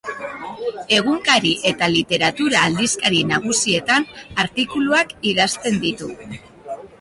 Egunkari 0.99 1.51
eta 1.71 1.89
literatura-aldizkari 1.95 3.19
nagusietan 3.33 4.09
artikuluak 4.45 5.15
idazten 5.35 5.79
ditu. 5.87 6.11